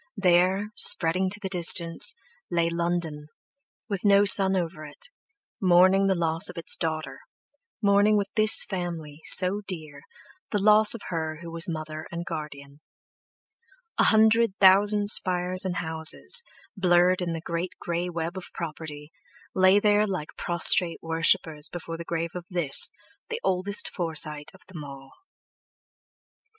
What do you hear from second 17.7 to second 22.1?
grey web of property, lay there like prostrate worshippers before the